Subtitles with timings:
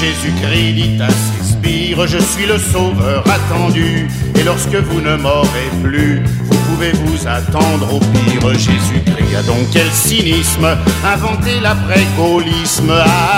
[0.00, 4.08] Jésus-Christ dit à ses sbires, je suis le sauveur attendu.
[4.34, 8.50] Et lorsque vous ne m'aurez plus, vous pouvez vous attendre au pire.
[8.54, 10.66] Jésus-Christ a donc quel cynisme
[11.04, 12.90] inventé l'après-gaullisme.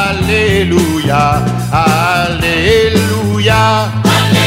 [0.09, 3.91] Alléluia, Alléluia.
[4.05, 4.42] Multiplier.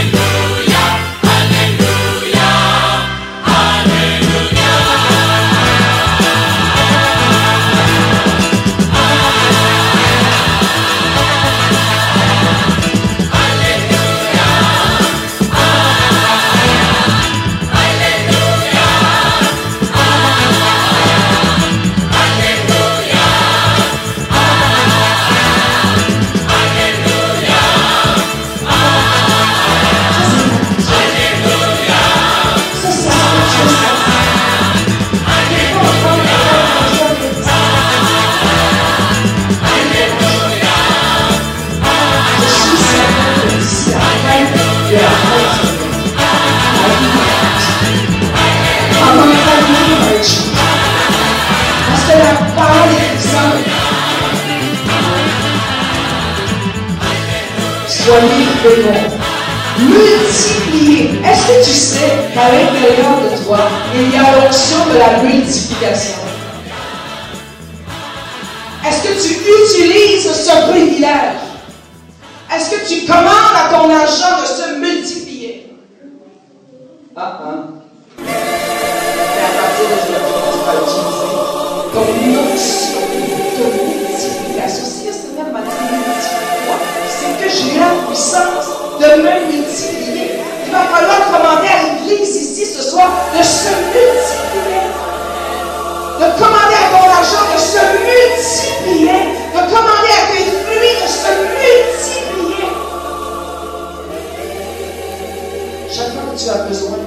[64.97, 66.19] La multiplication?
[68.88, 71.35] Est-ce que tu utilises ce privilège?
[72.53, 75.73] Est-ce que tu commandes à ton argent de se multiplier?
[77.16, 77.75] Ah, ah.
[78.19, 81.29] Et à partir de aujourd'hui, tu vas utiliser
[81.94, 83.01] ton notion
[83.57, 84.85] de multiplication.
[84.85, 86.78] Si le Seigneur m'a dit multiplie-toi,
[87.09, 88.69] c'est que j'ai la puissance
[89.00, 90.40] de me multiplier.
[90.66, 91.25] Il va falloir
[92.07, 94.85] l'église ici ce soir de se multiplier.
[96.19, 99.19] De commander à ton argent de se multiplier.
[99.53, 102.69] De commander à tes fruits de se multiplier.
[105.91, 106.97] Chaque fois que tu as besoin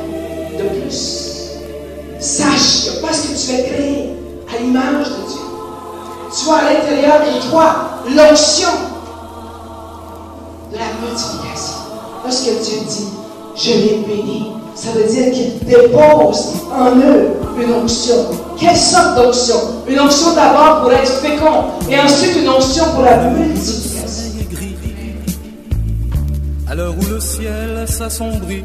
[0.58, 1.02] de plus,
[2.20, 4.16] sache que parce que tu es créé
[4.52, 5.46] à l'image de Dieu,
[6.36, 7.66] tu as à l'intérieur de toi
[8.06, 8.70] l'onction
[10.72, 11.78] de la multiplication.
[12.24, 13.08] Lorsque Dieu dit,
[13.56, 17.30] je les bénis, ça veut dire qu'il dépose en eux
[17.60, 18.14] une onction.
[18.60, 19.56] Quelle sorte d'onction?
[19.88, 23.88] Une onction d'abord pour être fécond et ensuite une onction pour la multiplication.
[26.70, 28.62] À l'heure où le ciel s'assombrit,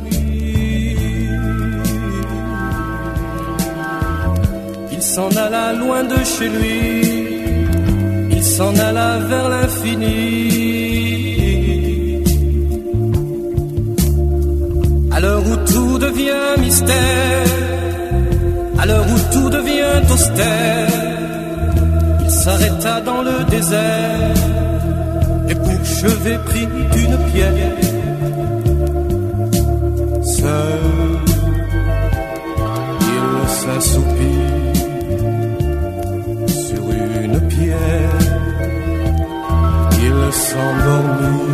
[4.91, 7.01] il s'en alla loin de chez lui,
[8.29, 10.32] il s'en alla vers l'infini.
[16.13, 17.45] Devient mystère,
[18.77, 20.87] à l'heure où tout devient austère,
[22.21, 24.33] il s'arrêta dans le désert
[25.49, 26.67] et pour chevet prit
[27.03, 27.77] une pierre.
[30.23, 30.79] Seul,
[33.13, 34.51] il s'assoupit
[36.47, 38.19] sur une pierre,
[40.07, 41.52] il s'endormit.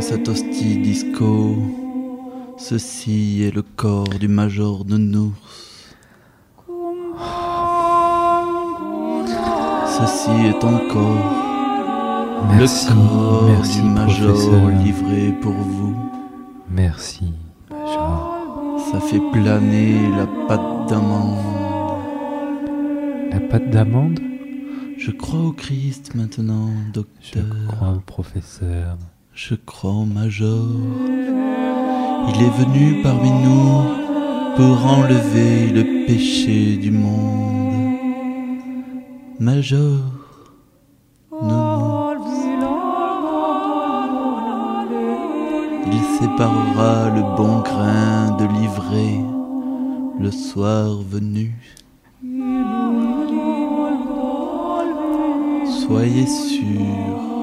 [0.00, 1.56] Cette hostie disco.
[2.56, 5.82] Ceci est le corps du major de Nounours.
[9.86, 11.42] Ceci est encore
[12.56, 14.68] Merci, le corps merci, du major professeur.
[14.70, 15.96] livré pour vous.
[16.70, 17.32] Merci,
[17.70, 18.78] Major.
[18.90, 21.38] Ça fait planer la pâte d'amande.
[23.30, 24.20] La pâte d'amande?
[24.98, 27.44] Je crois au Christ maintenant, Je docteur.
[27.68, 28.96] crois au professeur.
[29.34, 30.68] Je crois Major.
[32.28, 33.82] Il est venu parmi nous
[34.54, 37.98] pour enlever le péché du monde.
[39.40, 39.98] Major,
[41.32, 42.14] nous,
[45.92, 49.20] il séparera le bon grain de l'ivraie
[50.20, 51.56] le soir venu.
[55.66, 57.33] Soyez sûr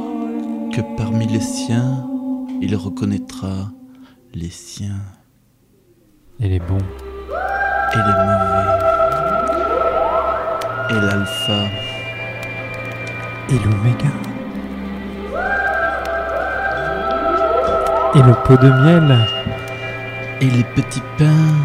[0.71, 2.07] que parmi les siens,
[2.62, 3.71] il reconnaîtra
[4.33, 5.01] les siens
[6.39, 6.77] Et les bons.
[7.94, 8.68] et les mauvais.
[10.91, 11.62] Et l'alpha
[13.50, 14.12] Et l'oméga.
[18.15, 19.17] Et le pot de miel.
[20.41, 21.56] et les petits pains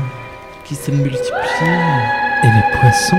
[0.64, 2.02] qui se multiplient,
[2.43, 3.17] Et les poissons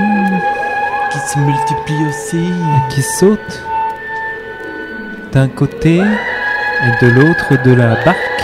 [1.12, 2.52] qui se multiplient aussi.
[2.90, 3.62] qui sautent.
[5.38, 8.44] D'un côté et de l'autre de la barque.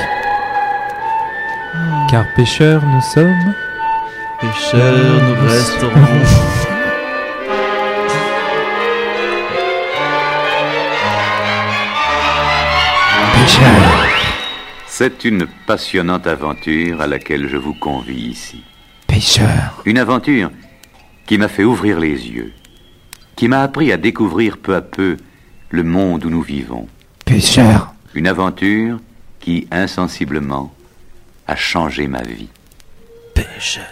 [2.07, 3.56] Car pêcheurs nous sommes.
[4.40, 5.90] Pêcheurs, nous resterons.
[13.34, 14.06] Pêcheurs.
[14.86, 18.62] C'est une passionnante aventure à laquelle je vous convie ici.
[19.07, 19.81] Pêcheurs.
[19.86, 20.51] Une aventure
[21.25, 22.54] qui m'a fait ouvrir les yeux,
[23.36, 25.18] qui m'a appris à découvrir peu à peu
[25.74, 26.88] le monde où nous vivons.
[27.25, 27.96] Pêcheurs.
[28.14, 29.00] Une aventure
[29.40, 30.72] qui, insensiblement,
[31.48, 32.48] a changé ma vie.
[33.34, 33.84] Pêcheurs.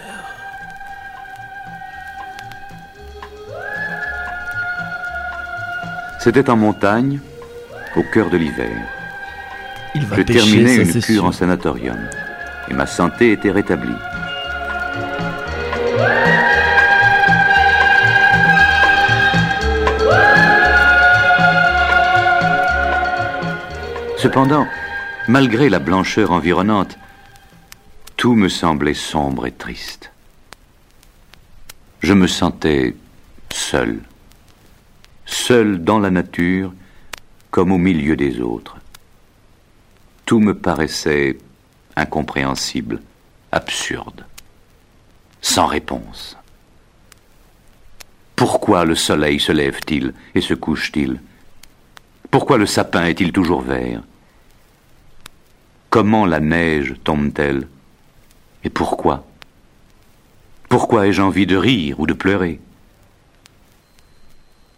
[6.20, 7.18] C'était en montagne,
[7.96, 8.70] au cœur de l'hiver.
[9.96, 11.24] Il va Je pêcher, terminais ça une cure sûr.
[11.24, 11.98] en sanatorium
[12.70, 13.90] et ma santé était rétablie.
[24.22, 24.68] Cependant,
[25.26, 26.96] malgré la blancheur environnante,
[28.16, 30.12] tout me semblait sombre et triste.
[31.98, 32.94] Je me sentais
[33.52, 33.98] seul,
[35.26, 36.72] seul dans la nature
[37.50, 38.76] comme au milieu des autres.
[40.24, 41.36] Tout me paraissait
[41.96, 43.02] incompréhensible,
[43.50, 44.24] absurde,
[45.40, 46.36] sans réponse.
[48.36, 51.20] Pourquoi le soleil se lève-t-il et se couche-t-il?
[52.30, 54.02] Pourquoi le sapin est-il toujours vert?
[55.92, 57.68] Comment la neige tombe-t-elle?
[58.64, 59.24] Et pourquoi?
[60.70, 62.60] Pourquoi ai-je envie de rire ou de pleurer?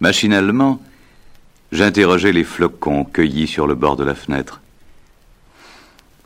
[0.01, 0.81] Machinalement,
[1.71, 4.61] j'interrogeais les flocons cueillis sur le bord de la fenêtre.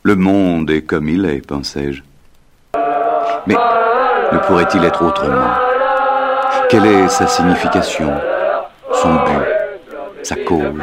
[0.04, 2.02] Le monde est comme il est, pensais-je.
[3.46, 3.56] Mais
[4.32, 5.52] ne pourrait-il être autrement?
[6.70, 8.10] Quelle est sa signification,
[8.94, 10.80] son but, sa cause?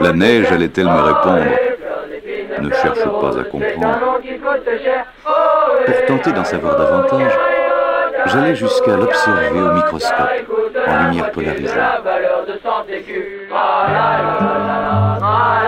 [0.00, 1.69] La neige allait-elle me répondre?
[2.60, 4.20] Ne cherche pas à comprendre.
[5.86, 7.32] Pour tenter d'en savoir davantage,
[8.26, 10.28] j'allais jusqu'à l'observer au microscope,
[10.86, 11.80] en lumière polarisée.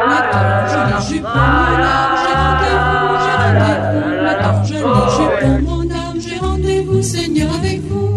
[0.09, 4.23] Maintenant je les jupe pour mon âme, j'ai rendez-vous, j'ai rendez-vous.
[4.23, 8.11] Maintenant je les jupe pour mon âme, j'ai rendez-vous, Seigneur, avec vous.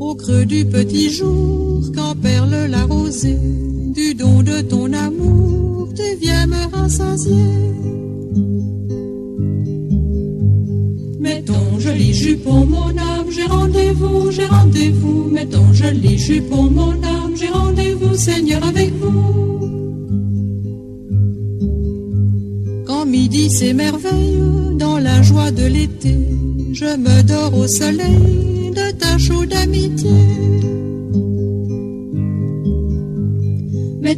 [0.00, 3.38] Au creux du petit jour, quand perle la rosée,
[4.24, 7.52] de ton amour, tu viens me rassasier.
[11.20, 15.30] Mettons joli jus pour mon âme, j'ai rendez-vous, j'ai rendez-vous.
[15.30, 19.24] Mettons joli jus pour mon âme, j'ai rendez-vous, Seigneur, avec vous.
[22.86, 24.38] Quand midi s'émerveille
[24.78, 26.16] dans la joie de l'été,
[26.72, 30.10] je me dors au soleil de ta chaude amitié.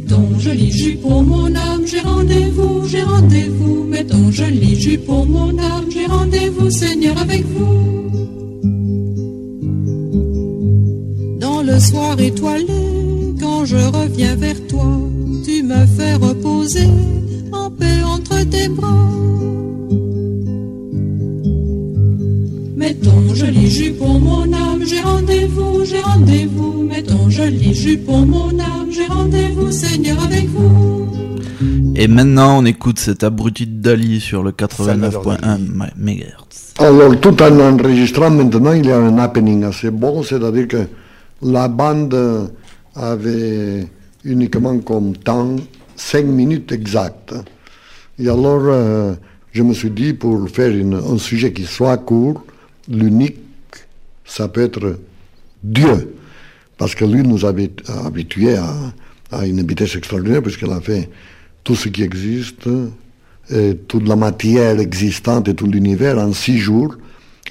[0.09, 3.83] Mettons joli jus pour mon âme, j'ai rendez-vous, j'ai rendez-vous.
[3.89, 8.09] Mettons joli jus pour mon âme, j'ai rendez-vous, Seigneur, avec vous.
[11.41, 14.87] Dans le soir étoilé, quand je reviens vers toi,
[15.43, 16.87] tu me fais reposer
[17.51, 19.11] en paix entre tes bras.
[22.77, 26.83] Mettons joli jus pour mon âme, j'ai rendez-vous, j'ai rendez-vous.
[26.83, 31.07] Mettons joli jus pour mon âme, j'ai rendez-vous, Seigneur, avec vous.
[31.95, 35.57] Et maintenant, on écoute cet abruti de Dali sur le 89.1
[35.97, 36.73] MHz.
[36.79, 40.87] Alors, tout en enregistrant maintenant, il y a un happening assez bon, c'est-à-dire que
[41.41, 42.51] la bande
[42.95, 43.87] avait
[44.23, 45.55] uniquement comme temps
[45.95, 47.33] 5 minutes exactes.
[48.19, 49.13] Et alors, euh,
[49.51, 52.43] je me suis dit, pour faire une- un sujet qui soit court,
[52.89, 53.37] l'unique,
[54.27, 54.99] ça peut être
[55.63, 56.13] Dieu.
[56.77, 57.71] Parce que lui nous avait
[58.05, 58.55] habitués
[59.31, 61.09] à, une vitesse extraordinaire, puisqu'il a fait
[61.63, 62.69] tout ce qui existe,
[63.87, 66.95] toute la matière existante et tout l'univers en six jours.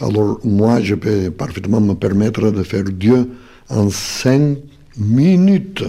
[0.01, 3.29] Alors moi, je peux parfaitement me permettre de faire Dieu
[3.69, 4.59] en cinq
[4.97, 5.85] minutes.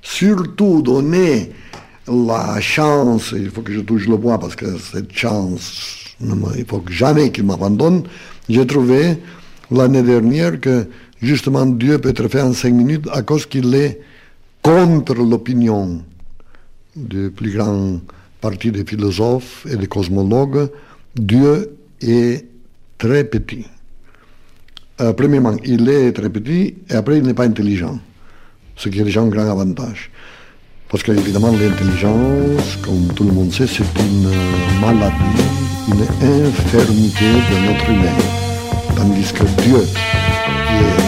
[0.00, 1.52] Surtout donner
[2.08, 6.82] la chance, il faut que je touche le bois parce que cette chance, il faut
[6.88, 8.02] jamais qu'il m'abandonne.
[8.48, 9.18] J'ai trouvé
[9.72, 10.86] l'année dernière que
[11.20, 14.00] justement Dieu peut être fait en cinq minutes à cause qu'il est
[14.62, 16.02] contre l'opinion
[16.94, 18.00] du plus grand
[18.40, 20.68] partie des philosophes et des cosmologues.
[21.14, 22.44] Dieu est
[22.98, 23.66] très petit.
[25.00, 27.98] Euh, premièrement, il est très petit et après, il n'est pas intelligent,
[28.76, 30.10] ce qui est déjà un grand avantage.
[30.88, 34.28] Parce qu'évidemment, l'intelligence, comme tout le monde sait, c'est une
[34.80, 35.14] maladie,
[35.88, 38.41] une infirmité de notre humain.
[39.02, 41.00] Tandis que Dieu, qui est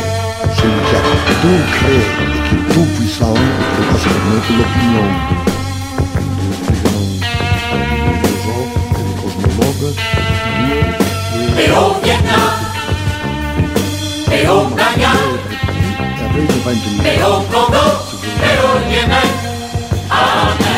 [0.57, 1.03] celui qui a
[1.43, 3.35] tout créé et qui est tout puissant,
[4.03, 5.07] permettre l'opinion
[6.41, 7.07] du plus grand
[8.19, 9.95] philosophe et des cosmologues.
[10.67, 10.83] Dieu
[11.63, 12.55] Et au Vietnam,
[14.33, 15.23] et au intelligent.
[17.05, 17.87] et au Congo,
[18.43, 19.31] et au Yémen.
[20.11, 20.75] Amen.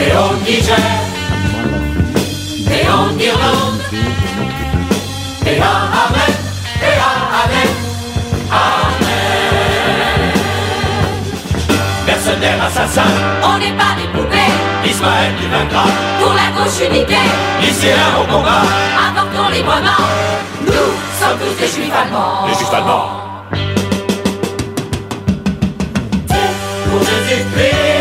[0.00, 0.86] Et au Niger,
[2.72, 3.77] et en Irlande,
[12.68, 14.52] assassins, On n'est pas des poupées
[14.84, 15.84] Ismaël du vaincra,
[16.20, 17.16] pour la gauche unité.
[17.60, 18.62] lycéens au combat,
[19.08, 20.04] Apportons librement.
[20.66, 22.46] Nous sommes tous des juifs allemands.
[22.46, 23.10] les juifs allemands.
[26.90, 27.97] Pour Jésus-Christ,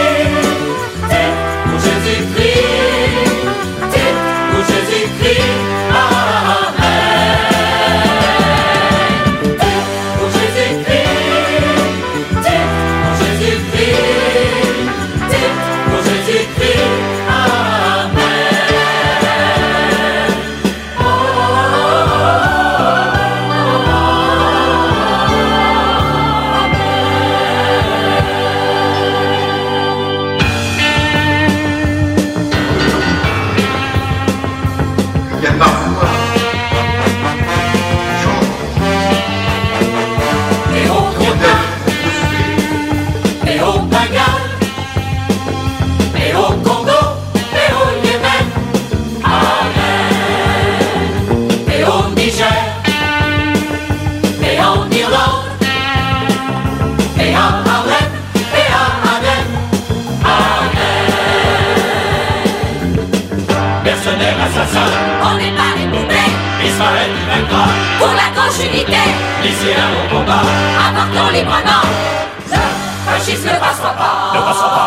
[66.78, 68.98] pour la gauche unité.
[69.44, 70.42] lycéens au combat,
[70.88, 71.84] Apportons librement.
[72.52, 74.32] Le fascisme ne passera pas.
[74.36, 74.87] ne passera pas.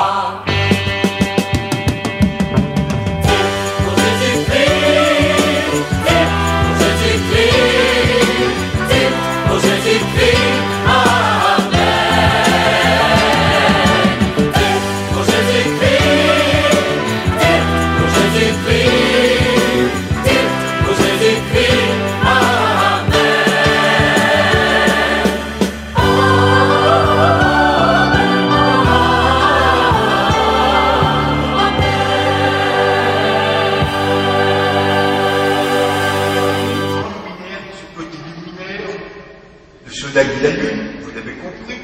[40.08, 41.80] La lune, vous l'avez compris,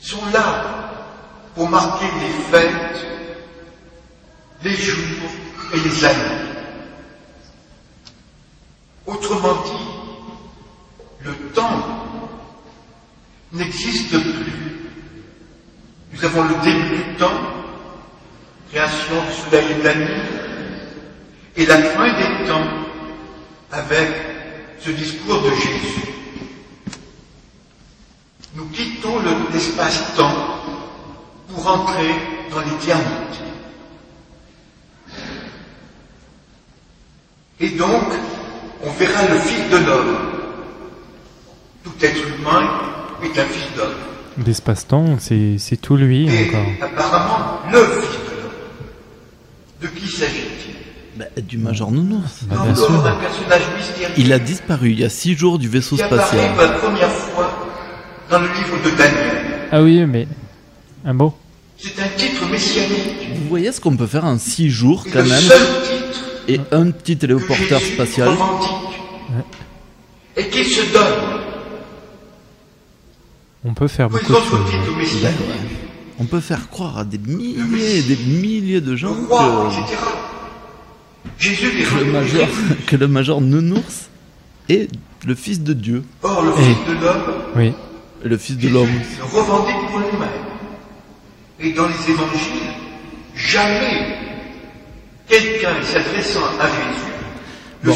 [0.00, 0.92] sont là
[1.54, 3.06] pour marquer les fêtes,
[4.62, 5.30] les jours
[5.74, 6.44] et les années.
[9.06, 11.82] Autrement dit, le temps
[13.52, 14.52] n'existe plus.
[16.12, 17.40] Nous avons le début du temps,
[18.70, 20.22] création du soleil et de la nuit,
[21.56, 22.68] et la fin des temps
[23.72, 24.08] avec
[24.80, 26.17] ce discours de Jésus.
[28.58, 30.34] Nous quittons le- l'espace-temps
[31.54, 32.10] pour entrer
[32.50, 33.44] dans l'éternité.
[37.60, 38.02] Et donc,
[38.84, 40.16] on verra le Fils de l'homme.
[41.84, 42.68] Tout être humain
[43.22, 43.94] est un fils d'homme.
[44.44, 46.66] d'espace-temps, c'est c'est tout lui Et encore.
[46.82, 48.52] apparemment, neuf fils de l'homme.
[49.82, 50.74] De qui s'agit-il?
[51.16, 52.42] Bah, du Major Nounours.
[52.44, 52.86] Bah, bien sûr.
[53.20, 56.52] personnage mystérieux Il a disparu il y a six jours du vaisseau qui apparaît spatial.
[56.54, 57.27] pour la première fois
[58.30, 59.68] dans le livre de Daniel.
[59.70, 60.26] Ah oui, mais
[61.04, 61.34] un mot.
[61.78, 63.28] C'est un titre messianique.
[63.36, 66.24] Vous voyez ce qu'on peut faire en six jours C'est quand le même seul titre
[66.48, 68.28] Et un petit téléporteur spatial.
[68.28, 68.68] revendique
[70.36, 71.02] et qu'il se donne
[73.64, 75.20] On peut faire beaucoup de choses.
[75.22, 75.34] Ben ouais.
[76.20, 79.96] On peut faire croire à des milliers et des milliers de gens que, etc.
[81.38, 82.48] Jésus que le major,
[82.86, 84.08] que le major Nounours
[84.68, 84.88] est
[85.26, 86.62] le fils de Dieu, Or, le Eh.
[86.62, 87.22] Fils de l'homme
[87.56, 87.72] Oui.
[88.22, 88.88] Le fils de l'homme.
[88.88, 90.28] Jésus le revendique pour lui-même.
[91.60, 92.72] Et dans les évangiles,
[93.34, 94.16] jamais
[95.28, 97.08] quelqu'un s'adressant à Jésus,
[97.80, 97.94] Bon.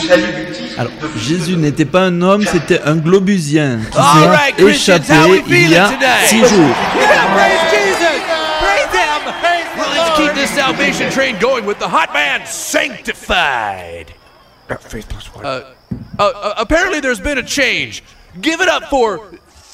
[0.78, 5.42] Alors, Jésus n'était pas un homme, c'était un globusien qui s'est right, échappé how we
[5.48, 6.26] il y a feeling today?
[6.26, 6.76] six jours.
[7.34, 8.22] Praise Jesus!
[8.60, 9.34] Praise Him!
[9.76, 14.14] Well, let's keep this salvation train going with the hot man sanctified.
[14.70, 15.62] Uh, uh,
[16.18, 18.04] uh, apparently, there's been a change.
[18.40, 19.20] Give it up for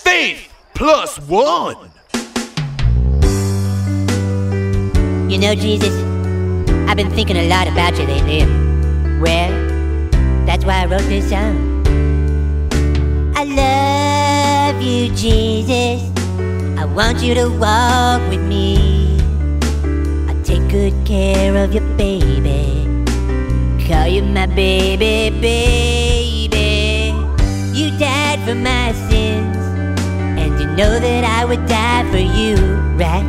[0.09, 1.77] faith plus one.
[5.31, 5.95] You know, Jesus,
[6.89, 8.41] I've been thinking a lot about you lately.
[9.21, 9.53] Well,
[10.47, 11.57] that's why I wrote this song.
[13.37, 16.01] I love you, Jesus.
[16.81, 19.19] I want you to walk with me.
[20.31, 22.87] I take good care of you, baby.
[23.87, 26.59] Call you my baby, baby.
[27.79, 29.57] You died for my sins,
[30.79, 32.55] know that I would die for you,
[32.95, 33.27] right?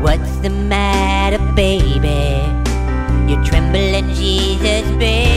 [0.00, 2.40] What's the matter, baby?
[3.30, 5.35] You're trembling, Jesus, baby.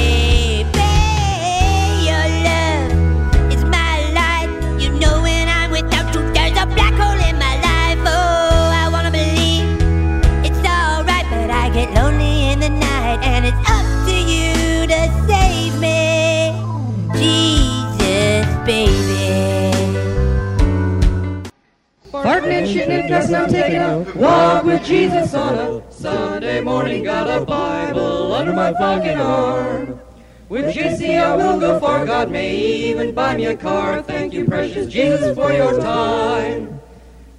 [25.34, 27.04] On a Sunday morning.
[27.04, 30.00] Got a Bible under my fucking arm.
[30.48, 32.06] With Jesse I will go far.
[32.06, 34.02] God may even buy me a car.
[34.02, 36.80] Thank you, precious Jesus, for your time.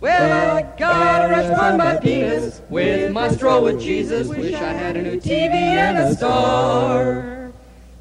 [0.00, 4.29] Well, I got rush on my penis with my stroll with Jesus.
[4.29, 7.53] Wish I had a new TV and a star.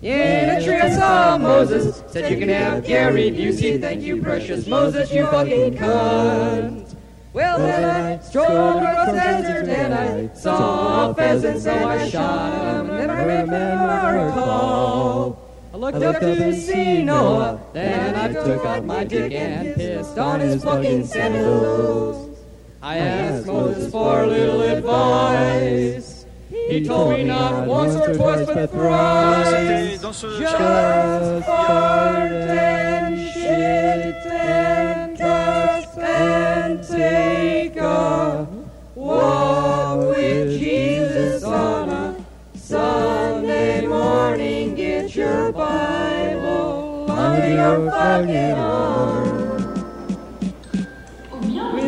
[0.02, 3.82] In a tree I saw Moses, said you can have Gary Busey.
[3.82, 6.88] Thank you, precious Moses, you fucking cunt.
[7.32, 12.54] Well, then I strolled across the desert and I saw a pheasant, so I shot
[12.54, 12.89] him.
[12.89, 15.50] And then I remember a call.
[15.72, 20.39] I looked up to see Noah, then I took out my dick and pissed on
[20.39, 22.36] his fucking sandals.
[22.82, 26.26] I asked Moses for a little advice.
[26.50, 30.02] He told me not once or twice, but thrice.
[30.02, 35.79] Just fart and shit and cuss
[36.20, 38.48] and take a
[38.96, 44.76] walk with Jesus on a Sunday morning.
[44.76, 49.40] Get your Bible under your arm.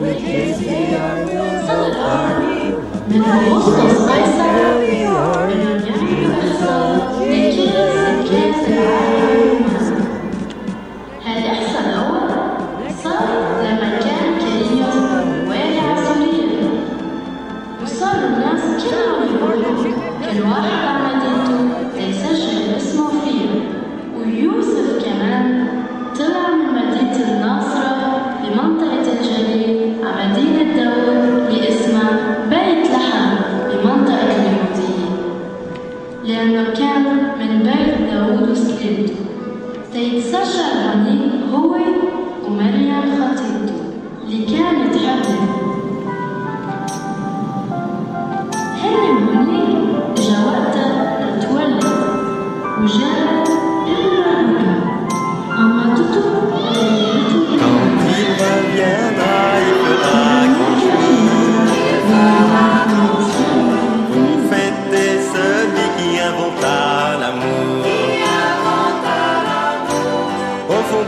[0.02, 0.22] With
[0.94, 1.26] I
[5.56, 5.70] will.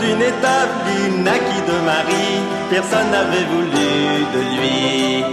[0.01, 2.39] D'une étape, il naquit de Marie.
[2.69, 3.91] Personne n'avait voulu
[4.33, 5.23] de lui.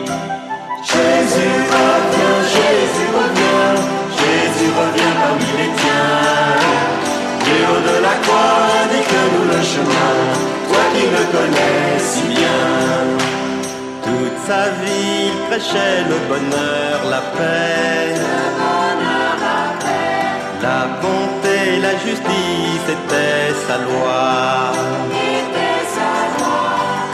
[0.82, 3.72] Jésus revient, Jésus revient,
[4.20, 6.60] Jésus revient parmi les tiens.
[7.52, 10.14] Et haut de la croix, indique-nous le chemin,
[10.68, 12.60] toi qui le connais si bien.
[14.46, 18.14] sa vie, il prêchait le bonheur, la paix.
[20.62, 21.39] La bonté,
[21.82, 24.72] la justice était sa loi.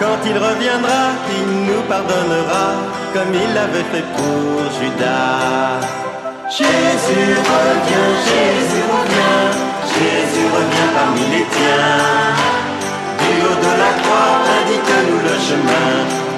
[0.01, 1.03] Quand il reviendra,
[1.39, 2.67] il nous pardonnera,
[3.15, 5.81] comme il l'avait fait pour Judas.
[6.51, 9.47] Jésus revient, Jésus revient,
[9.97, 12.35] Jésus revient parmi les tiens.
[13.21, 15.91] Du haut de la croix, indique-nous le chemin,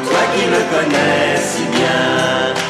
[0.06, 2.67] toi qui le connais si bien.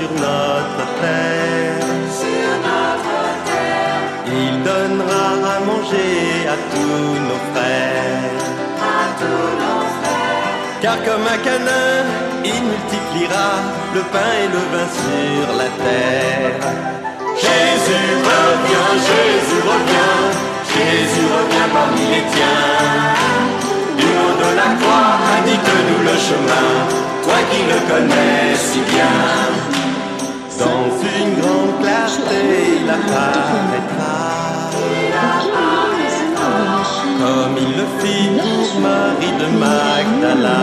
[0.00, 1.86] sur notre terre,
[4.26, 8.46] il donnera à manger à tous nos frères.
[10.80, 12.04] Car comme un canin,
[12.44, 13.50] il multipliera
[13.94, 16.60] le pain et le vin sur la terre.
[17.36, 20.20] Jésus revient, Jésus revient,
[20.74, 23.16] Jésus revient parmi les tiens.
[24.40, 26.70] De la croix, indique-nous le chemin,
[27.22, 29.79] toi qui le connais si bien.
[30.60, 32.40] Dans une grande clarté,
[32.82, 34.10] il apparaîtra.
[37.18, 40.60] Comme il le fit pour Marie de Magdala.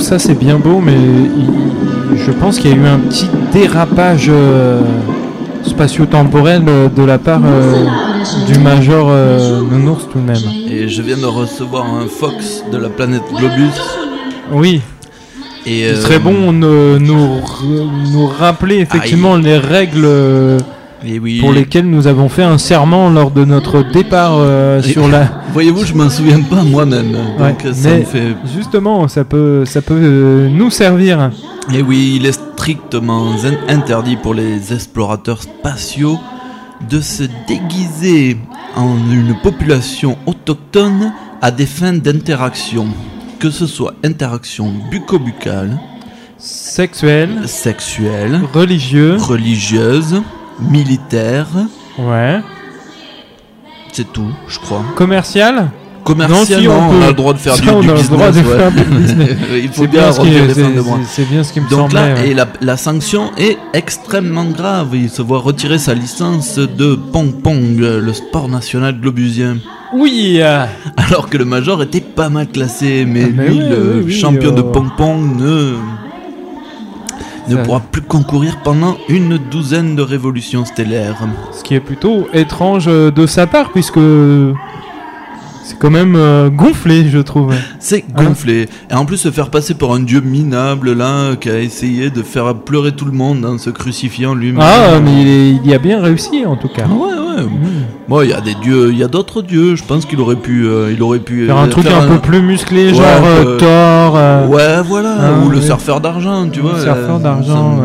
[0.00, 3.28] Tout ça c'est bien beau, mais il- je pense qu'il y a eu un petit
[3.52, 4.80] dérapage euh,
[5.62, 7.84] spatio-temporel euh, de la part euh,
[8.50, 10.38] du major euh, Nounours tout de même.
[10.70, 13.78] Et je viens de recevoir un Fox de la planète Globus.
[14.52, 14.80] Oui.
[15.66, 17.36] Et Il serait bon de nous,
[18.14, 20.08] nous rappeler effectivement les règles
[21.04, 21.40] Et oui.
[21.40, 25.42] pour lesquelles nous avons fait un serment lors de notre départ euh, sur la.
[25.52, 27.12] Voyez-vous, je m'en souviens pas moi-même.
[27.38, 28.36] Ouais, Donc ça mais fait.
[28.54, 31.30] Justement, ça peut, ça peut euh, nous servir.
[31.72, 36.18] Et oui, il est strictement in- interdit pour les explorateurs spatiaux
[36.88, 38.36] de se déguiser
[38.76, 42.86] en une population autochtone à des fins d'interaction.
[43.38, 45.78] Que ce soit interaction bucco-buccale,
[46.36, 50.22] Sexuel, sexuelle, religieux, religieuse,
[50.68, 51.46] militaire.
[51.98, 52.40] Ouais.
[53.92, 54.82] C'est tout, je crois.
[54.94, 55.70] Commercial
[56.02, 57.92] Commercial, si, non, on, peut- a le droit de faire ça, du, on du a
[57.92, 58.10] le business.
[58.18, 58.56] droit de ouais.
[58.56, 59.28] faire du business.
[59.62, 60.98] Il faut bien bien les c'est- fins de mois.
[61.06, 62.28] c'est- bien ce qui me Donc là, ouais.
[62.30, 64.88] et la, la sanction est extrêmement grave.
[64.94, 69.58] Il se voit retirer sa licence de pong-pong, le sport national globusien.
[69.92, 70.64] Oui euh,
[70.96, 74.02] Alors que le major était pas mal classé, mais, Ah, mais lui, oui, le oui,
[74.06, 74.72] oui, champion de euh.
[74.72, 75.74] pong-pong, ne,
[77.48, 81.22] ne Ça- pourra plus concourir pendant une douzaine de révolutions stellaires.
[81.52, 83.98] Ce qui est plutôt étrange euh, de sa part, puisque
[85.64, 87.54] c'est quand même euh, gonflé, je trouve.
[87.78, 88.68] C'est Hein gonflé.
[88.90, 92.22] Et en plus, se faire passer pour un dieu minable, là, qui a essayé de
[92.22, 94.62] faire pleurer tout le monde en se crucifiant lui-même.
[94.62, 96.86] Ah, mais il, est- il y a bien réussi en tout cas.
[96.86, 97.29] Ouais, ouais.
[98.08, 99.76] Bon, il y a des dieux, il y a d'autres dieux.
[99.76, 102.18] Je pense qu'il aurait pu, euh, il aurait pu Faire euh, un truc un peu
[102.18, 104.50] plus musclé, genre euh, Thor.
[104.50, 105.14] Ouais, voilà.
[105.20, 106.80] ah, ou le surfeur d'argent, tu Le vois.
[106.80, 107.76] surfeur euh, d'argent.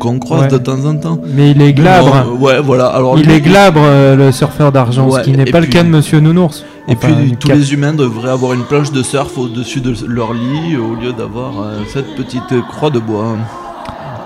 [0.00, 1.18] Qu'on croise de temps en temps.
[1.34, 2.26] Mais il est glabre.
[2.40, 2.86] Ouais, voilà.
[2.86, 3.80] Alors il est glabre,
[4.16, 6.64] le surfeur d'argent, ce qui n'est pas le cas de Monsieur Nounours.
[6.86, 9.94] Et Enfin, puis tous cap- les humains devraient avoir une planche de surf au-dessus de
[10.06, 13.36] leur lit au lieu d'avoir euh, cette petite croix de bois.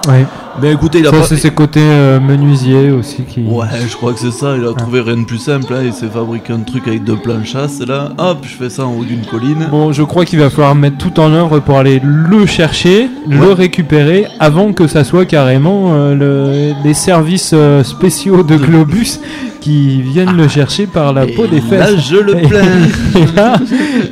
[0.09, 0.27] Ouais.
[0.61, 3.43] Mais écoutez, il a Ça, pas- c'est ses côtés euh, menuisiers aussi qui.
[3.43, 4.55] Ouais, je crois que c'est ça.
[4.57, 5.73] Il a trouvé rien de plus simple.
[5.73, 5.83] Là.
[5.85, 7.81] Il s'est fabriqué un truc avec deux planchasses.
[7.87, 9.69] Là, hop, je fais ça en haut d'une colline.
[9.71, 13.53] Bon, je crois qu'il va falloir mettre tout en œuvre pour aller le chercher, le
[13.53, 19.21] récupérer, avant que ça soit carrément euh, le- les services euh, spéciaux de Globus
[19.61, 21.79] qui viennent le chercher par la peau des fesses.
[21.81, 22.63] là, je le plains.
[23.17, 23.55] et, là,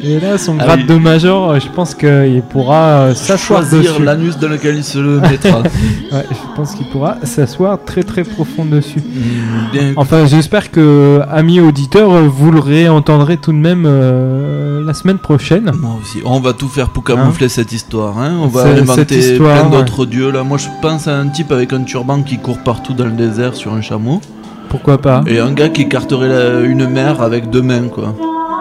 [0.02, 0.87] et là, son Ah grade oui.
[0.87, 4.02] de major, euh, je pense qu'il pourra s'asseoir dessus.
[4.02, 5.62] l'anus dans lequel il se le mettra.
[6.12, 9.01] Ouais, je pense qu'il pourra s'asseoir très très profond dessus.
[9.01, 9.94] Mm.
[9.96, 15.72] Enfin, j'espère que, amis auditeurs, vous le réentendrez tout de même euh, la semaine prochaine.
[15.81, 16.18] Moi aussi.
[16.25, 18.18] On va tout faire pour camoufler cette histoire.
[18.18, 18.33] Hein.
[18.42, 19.77] On va inventer histoire, plein ouais.
[19.85, 20.31] d'autres dieux.
[20.31, 23.12] Là, moi, je pense à un type avec un turban qui court partout dans le
[23.12, 24.20] désert sur un chameau.
[24.68, 25.22] Pourquoi pas?
[25.27, 28.14] Et un gars qui écarterait la- une mer avec deux mains, quoi.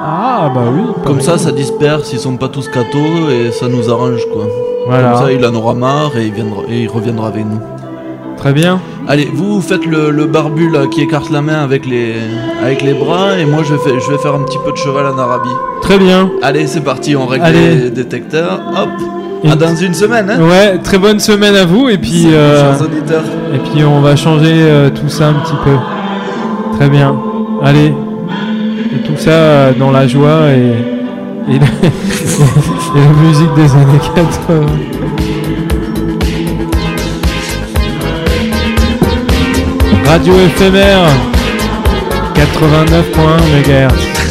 [0.08, 0.82] Ah bah oui.
[1.04, 4.46] Comme ça, ça disperse, ils sont pas tous cathos et ça nous arrange quoi.
[4.86, 5.12] Voilà.
[5.12, 7.60] Comme ça, il en aura marre et il, viendra, et il reviendra avec nous.
[8.38, 8.80] Très bien.
[9.08, 12.16] Allez, vous, faites le, le barbu là qui écarte la main avec les,
[12.62, 15.06] avec les bras et moi je vais, je vais faire un petit peu de cheval
[15.06, 15.50] en Arabie.
[15.82, 16.30] Très bien.
[16.42, 17.76] Allez, c'est parti, on règle Allez.
[17.76, 18.62] les détecteurs.
[18.76, 18.90] Hop.
[19.50, 22.74] À dans une semaine, hein Ouais, très bonne semaine à vous et puis euh,
[23.54, 25.76] et puis on va changer euh, tout ça un petit peu.
[26.78, 27.16] Très bien.
[27.64, 27.88] Allez.
[27.88, 30.95] Et tout ça euh, dans la joie et
[31.50, 34.66] et, la- musique des années 80.
[40.06, 41.08] Radio éphémère
[42.36, 44.25] 89.1 MHz.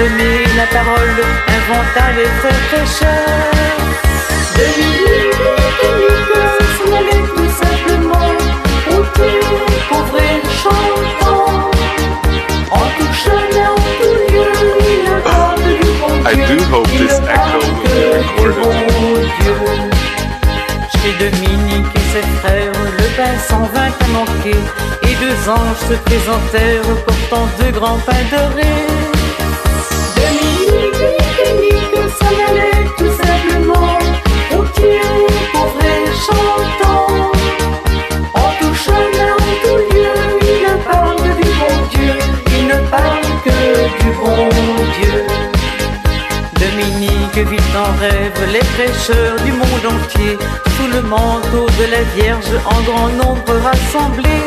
[0.00, 1.18] Et semer la parole,
[1.56, 3.50] inventa les frères prêcheurs.
[4.56, 5.40] Dominique,
[5.82, 6.34] Dominique,
[6.76, 8.30] s'en allait tout simplement,
[8.88, 9.40] routier,
[9.88, 11.70] pauvre et chantant.
[12.70, 14.48] En tout chemin, en tout lieu,
[14.90, 16.56] il apporte du bon I Dieu.
[16.56, 17.64] do hope this echo parle
[18.38, 19.94] will be recorded.
[21.02, 24.60] Chez Dominique et ses frères, le pain s'en vint à manquer,
[25.02, 29.09] et deux anges se présentèrent portant deux grands pains dorés.
[36.26, 37.32] Chantant.
[38.34, 40.14] En tout chemin, en tout lieu,
[40.50, 42.14] il ne parle que du bon Dieu,
[42.56, 43.58] il ne parle que
[44.00, 44.48] du bon
[44.98, 45.16] Dieu.
[46.62, 50.36] Dominique vit en rêve les prêcheurs du monde entier,
[50.76, 54.46] sous le manteau de la Vierge en grand nombre rassemblés.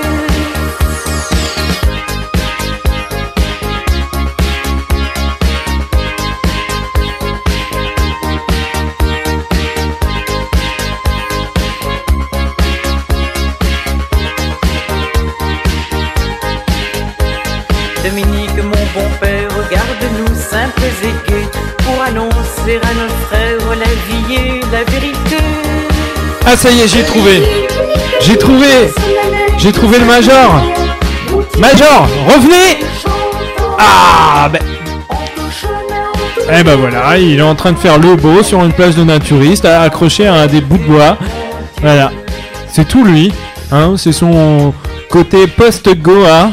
[26.53, 27.41] Ah ça y est, j'ai trouvé.
[28.21, 28.91] J'ai trouvé.
[29.57, 30.61] J'ai trouvé le major.
[31.57, 32.85] Major, revenez.
[33.79, 34.61] Ah ben.
[36.55, 39.03] Eh ben voilà, il est en train de faire le beau sur une plage de
[39.03, 41.17] naturiste, accroché à des bouts de bois.
[41.81, 42.11] Voilà,
[42.71, 43.33] c'est tout lui.
[43.71, 44.75] Hein, c'est son
[45.09, 46.51] côté post-Goa.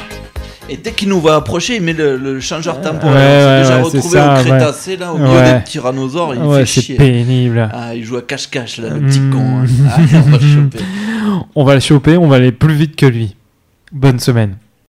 [0.72, 3.16] Et dès qu'il nous va approcher, il met le, le changeur Ouais, temporel.
[3.16, 4.96] ouais, c'est déjà ouais, retrouvé c'est ça, au Crétacé, ouais.
[4.98, 5.58] là, au milieu Ouais.
[5.58, 6.34] des tyrannosaures.
[6.34, 6.94] Il Ouais, fait c'est chier.
[6.96, 7.68] pénible.
[7.72, 9.30] Ah, il joue à cache-cache, là, le petit Mm.
[9.32, 9.38] con.
[9.40, 9.64] hein.
[9.90, 10.78] Ah, on va le choper.
[11.56, 13.34] On va le choper, on va aller plus vite que lui.
[13.92, 14.54] Bonne semaine.